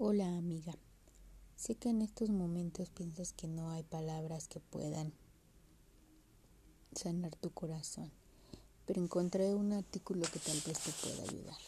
Hola 0.00 0.28
amiga, 0.36 0.78
sé 1.56 1.74
que 1.74 1.88
en 1.88 2.02
estos 2.02 2.30
momentos 2.30 2.88
piensas 2.88 3.32
que 3.32 3.48
no 3.48 3.72
hay 3.72 3.82
palabras 3.82 4.46
que 4.46 4.60
puedan 4.60 5.12
sanar 6.94 7.34
tu 7.34 7.50
corazón, 7.50 8.12
pero 8.86 9.02
encontré 9.02 9.56
un 9.56 9.72
artículo 9.72 10.24
que 10.32 10.38
tal 10.38 10.60
vez 10.64 10.78
te 10.78 10.92
pueda 11.02 11.24
ayudar. 11.24 11.58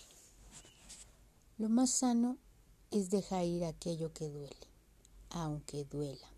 Lo 1.58 1.68
más 1.70 1.90
sano 1.90 2.36
es 2.92 3.10
dejar 3.10 3.46
ir 3.46 3.64
aquello 3.64 4.12
que 4.12 4.28
duele, 4.28 4.68
aunque 5.30 5.84
duela. 5.86 6.28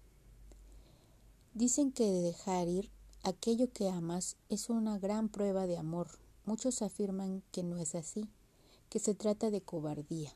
Dicen 1.52 1.93
que 1.93 2.11
dejar 2.11 2.68
ir 2.68 2.90
aquello 3.22 3.70
que 3.70 3.90
amas 3.90 4.36
es 4.48 4.70
una 4.70 4.98
gran 4.98 5.29
prueba 5.29 5.66
de 5.66 5.77
amor. 5.77 6.09
Muchos 6.46 6.80
afirman 6.80 7.43
que 7.52 7.62
no 7.62 7.77
es 7.77 7.95
así, 7.95 8.30
que 8.88 8.98
se 8.98 9.14
trata 9.14 9.50
de 9.50 9.61
cobardía 9.61 10.32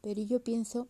pero 0.00 0.22
yo 0.22 0.42
pienso 0.42 0.88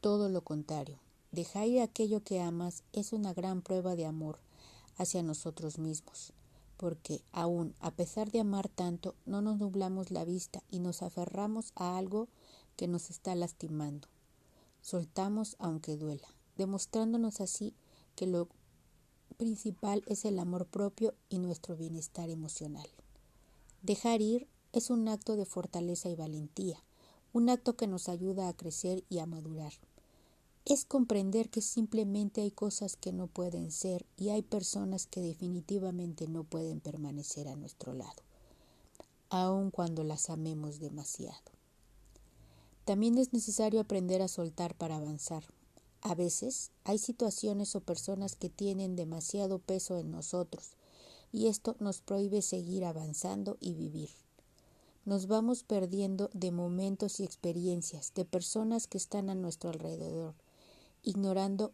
todo 0.00 0.28
lo 0.28 0.42
contrario. 0.42 0.98
Dejar 1.30 1.66
ir 1.68 1.80
aquello 1.80 2.22
que 2.22 2.40
amas 2.40 2.82
es 2.92 3.12
una 3.12 3.32
gran 3.32 3.62
prueba 3.62 3.96
de 3.96 4.04
amor 4.04 4.38
hacia 4.98 5.22
nosotros 5.22 5.78
mismos, 5.78 6.32
porque 6.76 7.22
aún 7.32 7.74
a 7.80 7.90
pesar 7.90 8.30
de 8.30 8.40
amar 8.40 8.68
tanto, 8.68 9.14
no 9.24 9.40
nos 9.40 9.58
nublamos 9.58 10.10
la 10.10 10.24
vista 10.24 10.62
y 10.70 10.80
nos 10.80 11.02
aferramos 11.02 11.72
a 11.74 11.96
algo 11.96 12.28
que 12.76 12.88
nos 12.88 13.10
está 13.10 13.34
lastimando. 13.34 14.08
Soltamos 14.82 15.56
aunque 15.58 15.96
duela, 15.96 16.28
demostrándonos 16.56 17.40
así 17.40 17.72
que 18.16 18.26
lo 18.26 18.48
principal 19.38 20.02
es 20.06 20.24
el 20.24 20.38
amor 20.38 20.66
propio 20.66 21.14
y 21.28 21.38
nuestro 21.38 21.76
bienestar 21.76 22.28
emocional. 22.28 22.88
Dejar 23.82 24.20
ir 24.20 24.48
es 24.72 24.90
un 24.90 25.08
acto 25.08 25.36
de 25.36 25.46
fortaleza 25.46 26.08
y 26.08 26.14
valentía, 26.14 26.82
un 27.32 27.48
acto 27.48 27.76
que 27.76 27.86
nos 27.86 28.08
ayuda 28.08 28.48
a 28.48 28.52
crecer 28.52 29.04
y 29.08 29.18
a 29.18 29.26
madurar. 29.26 29.72
Es 30.64 30.84
comprender 30.84 31.48
que 31.48 31.62
simplemente 31.62 32.42
hay 32.42 32.50
cosas 32.50 32.96
que 32.96 33.12
no 33.12 33.26
pueden 33.26 33.72
ser 33.72 34.06
y 34.16 34.28
hay 34.28 34.42
personas 34.42 35.06
que 35.06 35.20
definitivamente 35.20 36.28
no 36.28 36.44
pueden 36.44 36.80
permanecer 36.80 37.48
a 37.48 37.56
nuestro 37.56 37.94
lado, 37.94 38.22
aun 39.30 39.70
cuando 39.70 40.04
las 40.04 40.30
amemos 40.30 40.78
demasiado. 40.78 41.40
También 42.84 43.16
es 43.16 43.32
necesario 43.32 43.80
aprender 43.80 44.22
a 44.22 44.28
soltar 44.28 44.74
para 44.76 44.96
avanzar. 44.96 45.44
A 46.02 46.14
veces 46.14 46.70
hay 46.84 46.98
situaciones 46.98 47.74
o 47.74 47.80
personas 47.80 48.36
que 48.36 48.50
tienen 48.50 48.94
demasiado 48.94 49.58
peso 49.58 49.98
en 49.98 50.10
nosotros 50.10 50.72
y 51.32 51.46
esto 51.46 51.76
nos 51.80 52.00
prohíbe 52.02 52.42
seguir 52.42 52.84
avanzando 52.84 53.56
y 53.60 53.74
vivir 53.74 54.10
nos 55.04 55.26
vamos 55.26 55.64
perdiendo 55.64 56.30
de 56.32 56.52
momentos 56.52 57.18
y 57.18 57.24
experiencias, 57.24 58.14
de 58.14 58.24
personas 58.24 58.86
que 58.86 58.98
están 58.98 59.30
a 59.30 59.34
nuestro 59.34 59.70
alrededor, 59.70 60.34
ignorando 61.02 61.72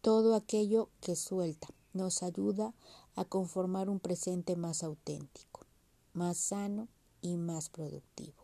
todo 0.00 0.34
aquello 0.34 0.88
que 1.00 1.16
suelta, 1.16 1.68
nos 1.92 2.22
ayuda 2.22 2.72
a 3.14 3.24
conformar 3.24 3.90
un 3.90 4.00
presente 4.00 4.56
más 4.56 4.82
auténtico, 4.82 5.66
más 6.14 6.38
sano 6.38 6.88
y 7.20 7.36
más 7.36 7.68
productivo. 7.68 8.34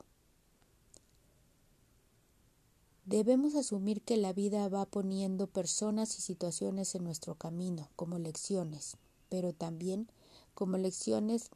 Debemos 3.07 3.55
asumir 3.55 4.03
que 4.03 4.17
la 4.17 4.33
vida 4.33 4.69
va 4.69 4.85
poniendo 4.85 5.47
personas 5.47 6.19
y 6.19 6.23
situaciones 6.23 6.95
en 6.97 7.05
nuestro 7.05 7.37
camino 7.37 7.89
como 7.95 8.19
lecciones, 8.19 8.97
pero 9.29 9.53
también 9.53 10.11
como 10.55 10.77
lecciones 10.77 11.51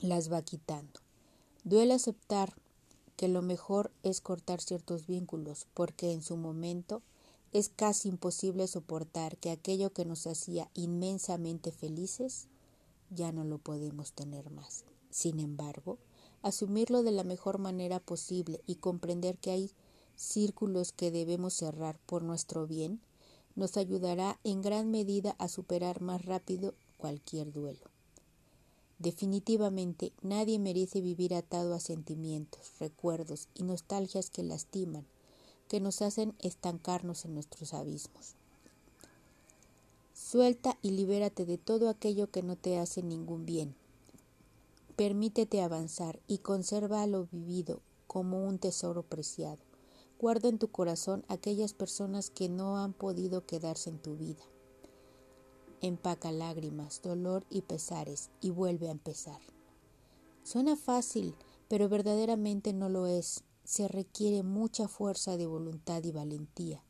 las 0.00 0.32
va 0.32 0.42
quitando. 0.42 1.01
Duele 1.64 1.94
aceptar 1.94 2.56
que 3.16 3.28
lo 3.28 3.40
mejor 3.40 3.92
es 4.02 4.20
cortar 4.20 4.60
ciertos 4.60 5.06
vínculos, 5.06 5.68
porque 5.74 6.10
en 6.10 6.20
su 6.20 6.36
momento 6.36 7.02
es 7.52 7.68
casi 7.68 8.08
imposible 8.08 8.66
soportar 8.66 9.36
que 9.36 9.50
aquello 9.50 9.92
que 9.92 10.04
nos 10.04 10.26
hacía 10.26 10.68
inmensamente 10.74 11.70
felices 11.70 12.48
ya 13.10 13.30
no 13.30 13.44
lo 13.44 13.58
podemos 13.58 14.12
tener 14.12 14.50
más. 14.50 14.84
Sin 15.10 15.38
embargo, 15.38 15.98
asumirlo 16.42 17.04
de 17.04 17.12
la 17.12 17.22
mejor 17.22 17.58
manera 17.58 18.00
posible 18.00 18.60
y 18.66 18.76
comprender 18.76 19.38
que 19.38 19.52
hay 19.52 19.70
círculos 20.16 20.90
que 20.90 21.12
debemos 21.12 21.54
cerrar 21.54 21.96
por 22.06 22.24
nuestro 22.24 22.66
bien, 22.66 23.00
nos 23.54 23.76
ayudará 23.76 24.40
en 24.42 24.62
gran 24.62 24.90
medida 24.90 25.36
a 25.38 25.46
superar 25.46 26.00
más 26.00 26.24
rápido 26.24 26.74
cualquier 26.96 27.52
duelo. 27.52 27.91
Definitivamente 29.02 30.12
nadie 30.22 30.60
merece 30.60 31.00
vivir 31.00 31.34
atado 31.34 31.74
a 31.74 31.80
sentimientos, 31.80 32.78
recuerdos 32.78 33.48
y 33.52 33.64
nostalgias 33.64 34.30
que 34.30 34.44
lastiman, 34.44 35.04
que 35.66 35.80
nos 35.80 36.02
hacen 36.02 36.36
estancarnos 36.38 37.24
en 37.24 37.34
nuestros 37.34 37.74
abismos. 37.74 38.36
Suelta 40.14 40.78
y 40.82 40.92
libérate 40.92 41.44
de 41.46 41.58
todo 41.58 41.88
aquello 41.88 42.30
que 42.30 42.44
no 42.44 42.54
te 42.54 42.78
hace 42.78 43.02
ningún 43.02 43.44
bien. 43.44 43.74
Permítete 44.94 45.62
avanzar 45.62 46.20
y 46.28 46.38
conserva 46.38 47.04
lo 47.08 47.26
vivido 47.26 47.80
como 48.06 48.46
un 48.46 48.60
tesoro 48.60 49.02
preciado. 49.02 49.58
Guarda 50.20 50.48
en 50.48 50.60
tu 50.60 50.68
corazón 50.68 51.24
aquellas 51.26 51.72
personas 51.74 52.30
que 52.30 52.48
no 52.48 52.78
han 52.78 52.92
podido 52.92 53.46
quedarse 53.46 53.90
en 53.90 53.98
tu 53.98 54.14
vida 54.14 54.44
empaca 55.82 56.32
lágrimas, 56.32 57.02
dolor 57.02 57.44
y 57.50 57.62
pesares 57.62 58.30
y 58.40 58.50
vuelve 58.50 58.88
a 58.88 58.92
empezar. 58.92 59.40
Suena 60.44 60.76
fácil, 60.76 61.34
pero 61.68 61.88
verdaderamente 61.88 62.72
no 62.72 62.88
lo 62.88 63.06
es. 63.06 63.44
Se 63.64 63.88
requiere 63.88 64.42
mucha 64.42 64.88
fuerza 64.88 65.36
de 65.36 65.46
voluntad 65.46 66.02
y 66.04 66.12
valentía, 66.12 66.82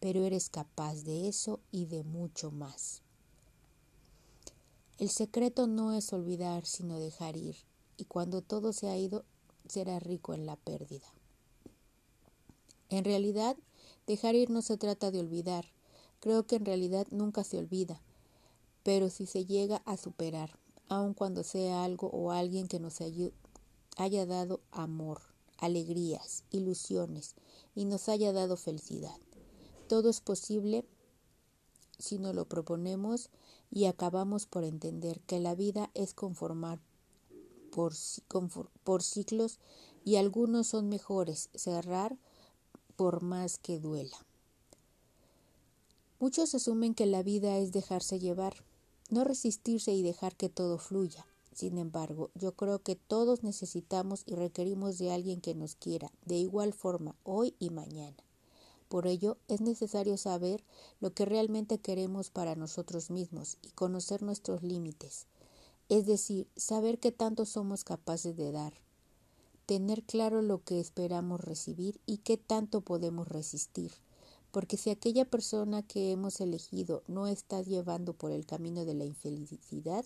pero 0.00 0.24
eres 0.24 0.50
capaz 0.50 1.02
de 1.04 1.28
eso 1.28 1.60
y 1.70 1.86
de 1.86 2.04
mucho 2.04 2.50
más. 2.50 3.02
El 4.98 5.08
secreto 5.08 5.66
no 5.66 5.92
es 5.92 6.12
olvidar, 6.12 6.66
sino 6.66 6.98
dejar 6.98 7.36
ir, 7.36 7.56
y 7.96 8.04
cuando 8.04 8.42
todo 8.42 8.72
se 8.72 8.88
ha 8.88 8.96
ido, 8.96 9.24
será 9.66 9.98
rico 9.98 10.34
en 10.34 10.44
la 10.44 10.56
pérdida. 10.56 11.06
En 12.90 13.04
realidad, 13.04 13.56
dejar 14.06 14.34
ir 14.34 14.50
no 14.50 14.62
se 14.62 14.76
trata 14.76 15.10
de 15.10 15.20
olvidar. 15.20 15.64
Creo 16.18 16.46
que 16.46 16.56
en 16.56 16.66
realidad 16.66 17.06
nunca 17.10 17.44
se 17.44 17.56
olvida, 17.58 18.00
pero 18.92 19.08
si 19.08 19.24
se 19.24 19.46
llega 19.46 19.82
a 19.86 19.96
superar, 19.96 20.58
aun 20.88 21.14
cuando 21.14 21.44
sea 21.44 21.84
algo 21.84 22.08
o 22.08 22.32
alguien 22.32 22.66
que 22.66 22.80
nos 22.80 22.98
haya 23.96 24.26
dado 24.26 24.62
amor, 24.72 25.20
alegrías, 25.58 26.42
ilusiones 26.50 27.36
y 27.76 27.84
nos 27.84 28.08
haya 28.08 28.32
dado 28.32 28.56
felicidad. 28.56 29.16
Todo 29.86 30.10
es 30.10 30.20
posible 30.20 30.84
si 32.00 32.18
nos 32.18 32.34
lo 32.34 32.46
proponemos 32.46 33.30
y 33.70 33.84
acabamos 33.84 34.46
por 34.46 34.64
entender 34.64 35.20
que 35.20 35.38
la 35.38 35.54
vida 35.54 35.92
es 35.94 36.12
conformar 36.12 36.80
por, 37.70 37.92
por 38.82 39.02
ciclos 39.04 39.60
y 40.04 40.16
algunos 40.16 40.66
son 40.66 40.88
mejores 40.88 41.48
cerrar 41.54 42.18
por 42.96 43.22
más 43.22 43.56
que 43.56 43.78
duela. 43.78 44.26
Muchos 46.18 46.56
asumen 46.56 46.96
que 46.96 47.06
la 47.06 47.22
vida 47.22 47.56
es 47.58 47.70
dejarse 47.70 48.18
llevar, 48.18 48.64
no 49.10 49.24
resistirse 49.24 49.92
y 49.92 50.02
dejar 50.02 50.36
que 50.36 50.48
todo 50.48 50.78
fluya. 50.78 51.26
Sin 51.52 51.78
embargo, 51.78 52.30
yo 52.34 52.52
creo 52.52 52.78
que 52.82 52.96
todos 52.96 53.42
necesitamos 53.42 54.22
y 54.26 54.34
requerimos 54.34 54.98
de 54.98 55.12
alguien 55.12 55.40
que 55.40 55.54
nos 55.54 55.74
quiera, 55.74 56.10
de 56.24 56.36
igual 56.36 56.72
forma, 56.72 57.16
hoy 57.24 57.54
y 57.58 57.70
mañana. 57.70 58.16
Por 58.88 59.06
ello, 59.06 59.36
es 59.48 59.60
necesario 59.60 60.16
saber 60.16 60.64
lo 61.00 61.12
que 61.12 61.24
realmente 61.24 61.78
queremos 61.78 62.30
para 62.30 62.56
nosotros 62.56 63.10
mismos 63.10 63.58
y 63.62 63.68
conocer 63.70 64.22
nuestros 64.22 64.62
límites, 64.62 65.26
es 65.88 66.06
decir, 66.06 66.48
saber 66.56 66.98
qué 66.98 67.12
tanto 67.12 67.44
somos 67.46 67.84
capaces 67.84 68.36
de 68.36 68.52
dar, 68.52 68.72
tener 69.66 70.02
claro 70.02 70.42
lo 70.42 70.64
que 70.64 70.80
esperamos 70.80 71.40
recibir 71.40 72.00
y 72.06 72.18
qué 72.18 72.36
tanto 72.36 72.80
podemos 72.80 73.28
resistir 73.28 73.92
porque 74.50 74.76
si 74.76 74.90
aquella 74.90 75.24
persona 75.24 75.82
que 75.82 76.12
hemos 76.12 76.40
elegido 76.40 77.02
no 77.06 77.26
está 77.26 77.62
llevando 77.62 78.12
por 78.14 78.32
el 78.32 78.46
camino 78.46 78.84
de 78.84 78.94
la 78.94 79.04
infelicidad, 79.04 80.04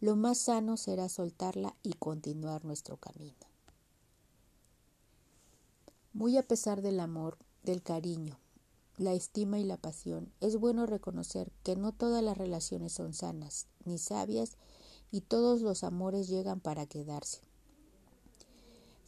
lo 0.00 0.16
más 0.16 0.38
sano 0.38 0.76
será 0.76 1.08
soltarla 1.08 1.76
y 1.82 1.92
continuar 1.92 2.64
nuestro 2.64 2.96
camino. 2.96 3.36
Muy 6.12 6.36
a 6.36 6.42
pesar 6.42 6.82
del 6.82 7.00
amor, 7.00 7.38
del 7.62 7.82
cariño, 7.82 8.38
la 8.96 9.12
estima 9.12 9.58
y 9.58 9.64
la 9.64 9.76
pasión, 9.76 10.32
es 10.40 10.56
bueno 10.56 10.86
reconocer 10.86 11.52
que 11.62 11.76
no 11.76 11.92
todas 11.92 12.22
las 12.22 12.36
relaciones 12.36 12.92
son 12.92 13.14
sanas 13.14 13.66
ni 13.84 13.98
sabias 13.98 14.56
y 15.10 15.22
todos 15.22 15.62
los 15.62 15.84
amores 15.84 16.28
llegan 16.28 16.60
para 16.60 16.86
quedarse. 16.86 17.49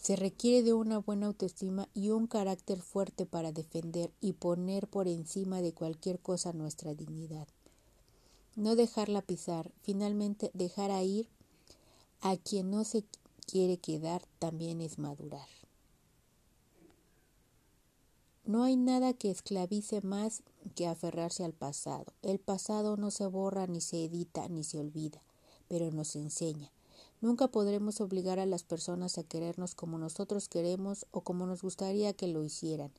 Se 0.02 0.16
requiere 0.16 0.64
de 0.64 0.72
una 0.72 0.98
buena 0.98 1.26
autoestima 1.26 1.88
y 1.94 2.10
un 2.10 2.26
carácter 2.26 2.82
fuerte 2.82 3.24
para 3.24 3.52
defender 3.52 4.12
y 4.20 4.32
poner 4.32 4.88
por 4.88 5.06
encima 5.06 5.62
de 5.62 5.72
cualquier 5.72 6.18
cosa 6.18 6.52
nuestra 6.52 6.92
dignidad. 6.92 7.46
No 8.56 8.74
dejarla 8.74 9.22
pisar, 9.22 9.70
finalmente 9.80 10.50
dejar 10.54 10.90
a 10.90 11.04
ir 11.04 11.28
a 12.20 12.36
quien 12.36 12.68
no 12.68 12.82
se 12.82 13.04
quiere 13.46 13.76
quedar 13.76 14.26
también 14.40 14.80
es 14.80 14.98
madurar. 14.98 15.48
No 18.44 18.64
hay 18.64 18.74
nada 18.74 19.12
que 19.12 19.30
esclavice 19.30 20.00
más 20.00 20.42
que 20.74 20.88
aferrarse 20.88 21.44
al 21.44 21.52
pasado. 21.52 22.12
El 22.22 22.40
pasado 22.40 22.96
no 22.96 23.12
se 23.12 23.26
borra, 23.26 23.68
ni 23.68 23.80
se 23.80 24.06
edita, 24.06 24.48
ni 24.48 24.64
se 24.64 24.80
olvida, 24.80 25.22
pero 25.68 25.92
nos 25.92 26.16
enseña. 26.16 26.72
Nunca 27.22 27.46
podremos 27.46 28.00
obligar 28.00 28.40
a 28.40 28.46
las 28.46 28.64
personas 28.64 29.16
a 29.16 29.22
querernos 29.22 29.76
como 29.76 29.96
nosotros 29.96 30.48
queremos 30.48 31.06
o 31.12 31.20
como 31.20 31.46
nos 31.46 31.62
gustaría 31.62 32.12
que 32.12 32.26
lo 32.26 32.42
hicieran. 32.42 32.90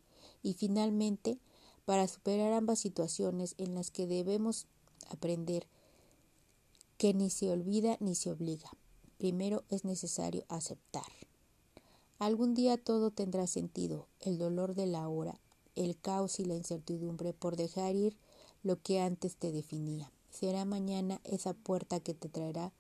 Y 0.42 0.54
finalmente, 0.54 1.38
para 1.84 2.08
superar 2.08 2.54
ambas 2.54 2.80
situaciones 2.80 3.54
en 3.58 3.76
las 3.76 3.92
que 3.92 4.08
debemos 4.08 4.66
aprender 5.10 5.68
que 6.98 7.14
ni 7.14 7.30
se 7.30 7.52
olvida 7.52 7.98
ni 8.00 8.16
se 8.16 8.32
obliga. 8.32 8.72
Primero 9.18 9.66
es 9.68 9.84
necesario 9.84 10.46
aceptar. 10.48 11.04
Algún 12.18 12.54
día 12.54 12.78
todo 12.78 13.12
tendrá 13.12 13.46
sentido, 13.46 14.08
el 14.22 14.38
dolor 14.38 14.74
de 14.74 14.86
la 14.86 15.10
hora, 15.10 15.38
el 15.76 15.98
caos 16.00 16.40
y 16.40 16.46
la 16.46 16.56
incertidumbre 16.56 17.34
por 17.34 17.58
dejar 17.58 17.94
ir 17.96 18.16
lo 18.64 18.82
que 18.82 19.02
antes 19.02 19.36
te 19.36 19.52
definía. 19.52 20.14
Será 20.32 20.64
mañana 20.64 21.20
esa 21.26 21.54
puerta 21.54 22.00
que 22.00 22.14
te 22.14 22.30
traerá 22.30 22.72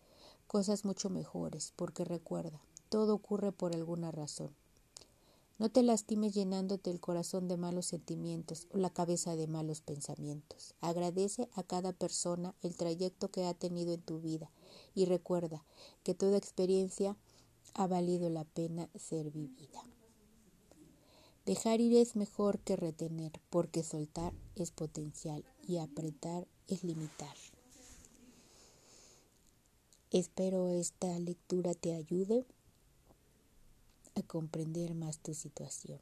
cosas 0.53 0.85
mucho 0.85 1.09
mejores, 1.09 1.73
porque 1.75 2.05
recuerda, 2.05 2.61
todo 2.89 3.15
ocurre 3.15 3.51
por 3.51 3.73
alguna 3.73 4.11
razón. 4.11 4.51
No 5.57 5.71
te 5.71 5.81
lastimes 5.81 6.35
llenándote 6.35 6.91
el 6.91 6.99
corazón 6.99 7.47
de 7.47 7.57
malos 7.57 7.87
sentimientos 7.87 8.67
o 8.69 8.77
la 8.77 8.91
cabeza 8.91 9.35
de 9.35 9.47
malos 9.47 9.81
pensamientos. 9.81 10.75
Agradece 10.79 11.49
a 11.55 11.63
cada 11.63 11.91
persona 11.91 12.53
el 12.61 12.75
trayecto 12.75 13.31
que 13.31 13.45
ha 13.45 13.55
tenido 13.55 13.93
en 13.93 14.03
tu 14.03 14.21
vida 14.21 14.51
y 14.93 15.05
recuerda 15.05 15.65
que 16.03 16.13
toda 16.13 16.37
experiencia 16.37 17.17
ha 17.73 17.87
valido 17.87 18.29
la 18.29 18.43
pena 18.43 18.91
ser 18.93 19.31
vivida. 19.31 19.81
Dejar 21.47 21.81
ir 21.81 21.97
es 21.97 22.15
mejor 22.15 22.59
que 22.59 22.75
retener, 22.75 23.31
porque 23.49 23.81
soltar 23.81 24.33
es 24.53 24.69
potencial 24.69 25.43
y 25.67 25.77
apretar 25.77 26.47
es 26.67 26.83
limitar. 26.83 27.35
Espero 30.13 30.69
esta 30.69 31.07
lectura 31.17 31.73
te 31.73 31.95
ayude 31.95 32.45
a 34.13 34.21
comprender 34.21 34.93
más 34.93 35.17
tu 35.17 35.33
situación. 35.33 35.99